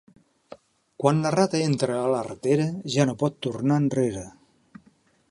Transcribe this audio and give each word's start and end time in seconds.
Quan 1.01 1.19
la 1.25 1.31
rata 1.35 1.59
entra 1.65 1.97
a 1.97 2.07
la 2.13 2.21
ratera, 2.27 2.65
ja 2.93 3.05
no 3.09 3.15
pot 3.25 3.37
tornar 3.47 3.77
enrere. 3.83 4.25